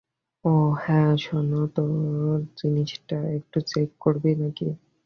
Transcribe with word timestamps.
ও 0.45 0.51
হ্যাঁ, 0.81 1.11
শোন 1.17 1.45
তোর 1.75 1.91
জিনিসপত্র 2.57 3.11
একটু 3.37 3.57
চেক 3.67 3.89
করবি 3.99 4.31
নাকি? 4.41 4.67